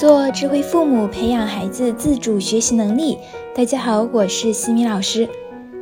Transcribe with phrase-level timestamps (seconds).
[0.00, 3.18] 做智慧父母，培养孩子自主学习能力。
[3.54, 5.28] 大家好，我是西米老师。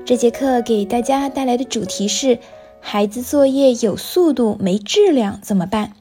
[0.05, 2.41] 这节课给大家带来的主题是：
[2.81, 5.93] 孩子作业有速度没质量怎么办？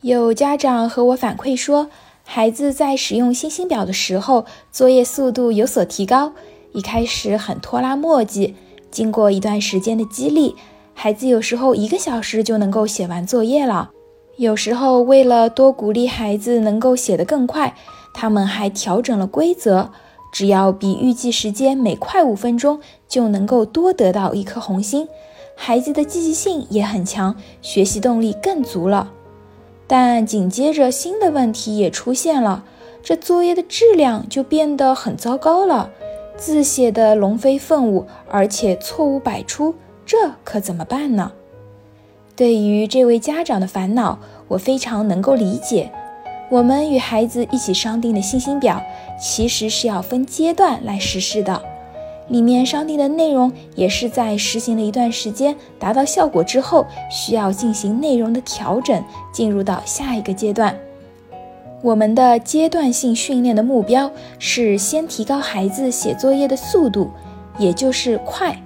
[0.00, 1.90] 有家长和我反馈说，
[2.24, 6.32] 孩子在使用星星表的时候，作业速度有所提高。
[6.72, 8.54] 一开始很拖拉磨叽，
[8.90, 10.56] 经过一段时间的激励，
[10.92, 13.90] 孩子有时候一个小时就能够写完作业了。
[14.36, 17.74] 有时候，为了多鼓励孩子能够写得更快，
[18.14, 19.90] 他们还调整了规则，
[20.32, 25.06] 只要比预计时间每快五分钟，就能够多得到一颗红心。
[25.54, 29.12] 孩子的积极性也很强，学习动力更足了。
[29.86, 32.64] 但紧接着，新的问题也出现了，
[33.02, 35.90] 这作业的质量就变得很糟糕了，
[36.38, 39.74] 字写的龙飞凤舞，而且错误百出，
[40.06, 41.32] 这可怎么办呢？
[42.34, 44.18] 对于这位家长的烦恼，
[44.48, 45.90] 我非常能够理解。
[46.50, 48.82] 我们与孩子一起商定的信心表，
[49.20, 51.62] 其实是要分阶段来实施的。
[52.28, 59.02] 里面商定的内容，也是在实行了一段时间，达到效果之后，需要进行内容的调整，
[59.32, 60.74] 进入到下一个阶段。
[61.82, 67.10] 我们的阶段性训练的目标是先提高孩子写作业的速度，
[67.58, 68.56] 也就是快。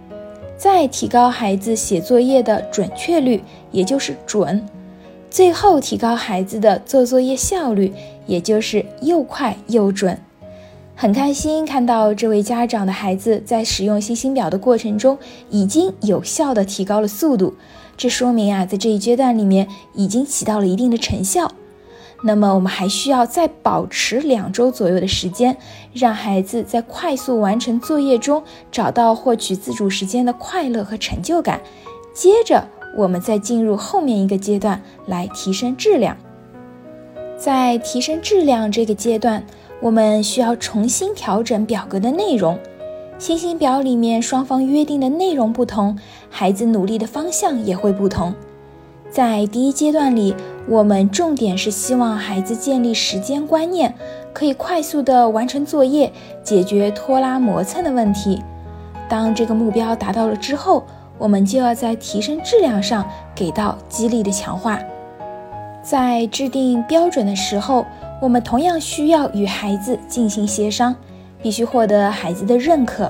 [0.57, 4.59] 再提高孩子写作业的准确率，也就是准；
[5.31, 7.93] 最后提高孩子的做作业效率，
[8.27, 10.19] 也就是又快又准。
[10.95, 15.19] 很开心看到这位家长的孩子在使用星星表的过程中，
[15.51, 17.53] 已经有效的提高了速度，
[17.99, 21.53] 这说明啊，在这一阶段里面已经起到了一定的成效。
[22.23, 25.57] 那么我们还需要再保持两周左右的时间，
[25.93, 28.43] 让孩子在快速完成作业中
[28.73, 31.61] 找到获取自主时间的快乐和成就感。
[32.15, 36.17] 接着，我们再进入后面一个阶段来提升质量。
[37.37, 39.45] 在提升质量这个阶段，
[39.83, 42.59] 我们需要重新调整表格的内容。
[43.19, 45.99] 星星表里面双方约定的内容不同，
[46.31, 48.35] 孩子努力的方向也会不同。
[49.11, 50.35] 在第一阶段里，
[50.69, 53.95] 我们重点是希望孩子建立时间观念，
[54.33, 56.13] 可以快速的完成作业，
[56.43, 58.43] 解决拖拉磨蹭的问题。
[59.09, 60.83] 当这个目标达到了之后，
[61.19, 64.81] 我们就要在提升质量上给到激励的强化。
[65.85, 67.87] 在制定标准的时候，
[68.21, 70.93] 我们同样需要与孩子进行协商，
[71.41, 73.09] 必须获得孩子的认可。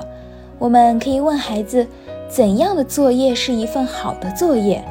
[0.58, 1.86] 我们可以问孩子，
[2.28, 4.84] 怎样的作业是一份好的作业？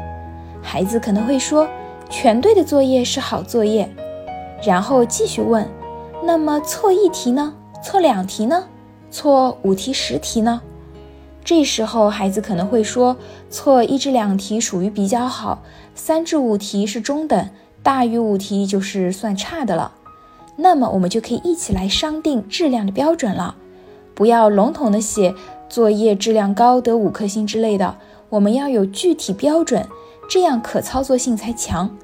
[0.64, 1.68] 孩子可能会说，
[2.10, 3.90] 全对的作业是好作业，
[4.64, 5.68] 然后继续问，
[6.24, 7.54] 那么错一题呢？
[7.84, 8.66] 错两题呢？
[9.12, 10.62] 错五题十题呢？
[11.44, 13.18] 这时候孩子可能会说，
[13.50, 15.62] 错一至两题属于比较好，
[15.94, 17.50] 三至五题是中等，
[17.84, 19.92] 大于五题就是算差的了。
[20.58, 23.56] 那么我们就可以一起来商定质量的标准了，
[24.14, 25.36] 不要笼统的写
[25.68, 27.98] 作业质量高得五颗星之类的，
[28.30, 29.86] 我们要有具体标准。
[30.28, 31.96] 这样可操作性才强，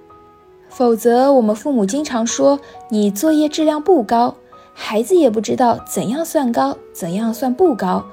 [0.70, 2.59] 否则我们父母经常说
[2.90, 4.36] 你作业质量不高，
[4.74, 8.06] 孩子也不知道怎样算高，怎样算不高，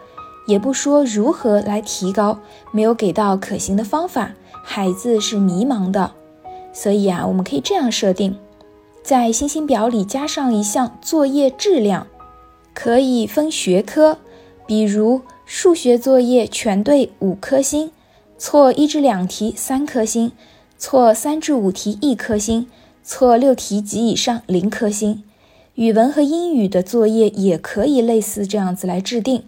[0.46, 2.38] 也不说如何来提高，
[2.72, 4.32] 没有给到可行的方法，
[4.64, 6.12] 孩子是迷茫的。
[6.72, 8.36] 所以啊，我们可以这样设定，
[9.02, 12.06] 在星星表里加上一项作业质量，
[12.74, 14.18] 可以分学科，
[14.66, 17.90] 比如数学作业全对五颗星。
[18.38, 20.30] 错一至两题三颗星，
[20.78, 22.68] 错三至五题一颗星，
[23.02, 25.24] 错六题及以上零颗星。
[25.74, 29.42] 语文和英语的作业也可以类似这样子来制定。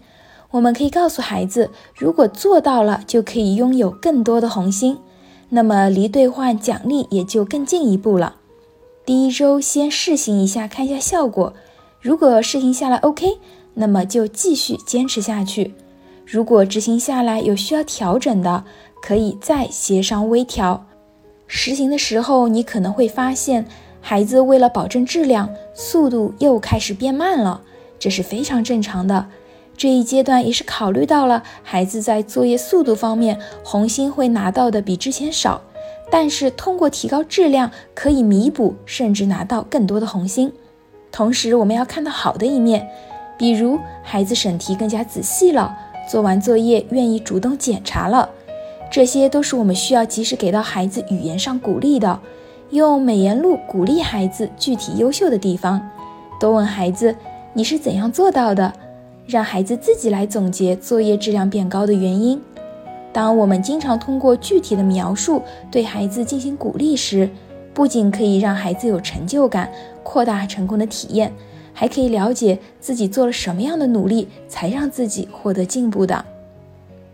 [0.51, 4.97] 我们可以告诉孩子，如果做到了，就可以拥有更多的红心，
[5.49, 8.35] 那么离兑换奖励也就更进一步了。
[9.05, 11.53] 第一周先试行一下，看一下效果。
[12.01, 13.37] 如果试行下来 OK，
[13.75, 15.73] 那么就继续坚持下去。
[16.25, 18.63] 如果执行下来有需要调整的，
[19.01, 20.85] 可以再协商微调。
[21.47, 23.65] 实行的时候，你可能会发现，
[23.99, 27.61] 孩子为了保证质量，速度又开始变慢了，
[27.99, 29.27] 这是非常正常的。
[29.75, 35.61] 这一阶段也是考虑到了孩子在作业速度方面，红心会拿到的比之前少，
[36.09, 40.53] 但是通过提高质量可以弥补，甚至拿到更多的红心。
[41.11, 42.87] 同时，我们要看到好的一面，
[43.37, 45.75] 比如孩子审题更加仔细了。
[46.09, 48.29] 做完作业，愿意主动检查了，
[48.91, 52.19] 这些都是我们需要及时给到孩子语言上鼓励的，
[52.71, 55.81] 用美言录鼓励孩子具体优秀的地方。
[56.39, 57.15] 多问孩子
[57.53, 58.73] 你是怎样做到的，
[59.25, 62.41] 让孩子自己来总结作业质量变高的原因。
[63.13, 67.29] 当我们经常通过具体的描述对孩子进行鼓励时，
[67.73, 69.69] 不仅可以让孩子有成就感，
[70.01, 71.31] 扩大成功的体验，
[71.73, 76.25] 还可以了解自己做了什么样的努力才让自己获得进步的。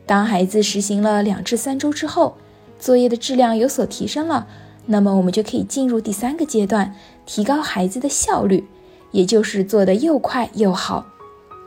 [0.06, 2.36] 当孩子实行了两至三周之后，
[2.80, 4.48] 作业的质量有所提升了，
[4.86, 6.96] 那么我们就可以进入第三个阶段，
[7.26, 8.68] 提高孩子的效率，
[9.12, 11.06] 也就是做得又快又好。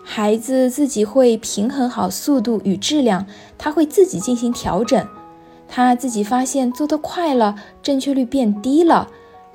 [0.03, 3.27] 孩子自己会平衡好速度与质量，
[3.59, 5.07] 他会自己进行调整。
[5.69, 9.09] 他自己发现做得快了，正确率变低了。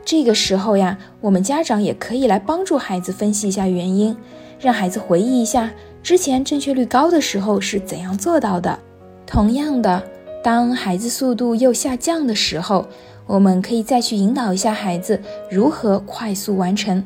[0.06, 4.16] 这个时候呀，我们家长也可以来帮助孩子分析一下原因，
[4.60, 5.72] 让孩子回忆一下
[6.04, 8.78] 之前正确率高的时候是怎样做到的。
[9.26, 10.04] 同样的，
[10.44, 12.86] 当孩子速度又下降的时候，
[13.26, 15.20] 我们可以再去引导一下孩子
[15.50, 17.04] 如何快速完成。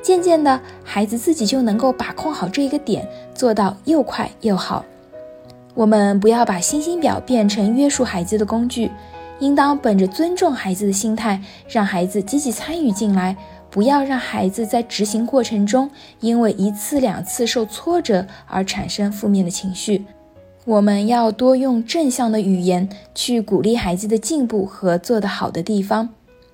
[0.00, 4.84] 渐渐的，孩子自己就能够把控好这一个点，做到又快又好。
[5.74, 8.88] 我们不要把星星表变成约束孩子的工具，
[9.38, 13.36] 应当本着尊重孩子的心态，让孩子积极参与进来，
[13.70, 15.90] 不要让孩子在执行过程中
[16.20, 20.04] 因为一次两次受挫折而产生负面的情绪。
[20.64, 26.08] 我们要多用正向的语言去鼓励孩子的进步和做得好的地方，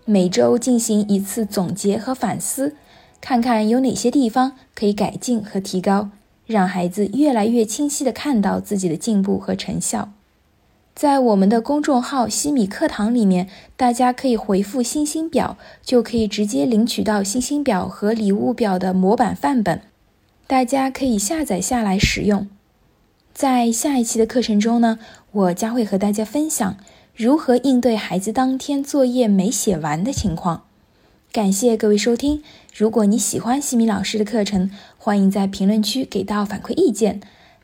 [0.04, 2.74] 每周进行一次总结和反思，
[3.20, 6.10] 看看有哪些地方可以改进和提高。
[6.44, 10.10] 让孩子越来越清晰地看到自己的进步和成效。
[10.94, 19.80] 在我们的公众号“西米课堂”里面，大家可以回复“星星表”，就可以直接领取到星星表和礼物表的模板范本，
[20.46, 22.48] 大家可以下载下来使用。
[23.32, 24.98] 在下一期的课程中呢，
[25.32, 26.76] 我将会和大家分享
[27.16, 30.64] 如何应对孩子当天作业没写完的情况。
[31.32, 32.42] 感谢各位收听。
[32.76, 37.22] 如果你喜欢西米老师的课程，欢迎在评论区给到反馈意见。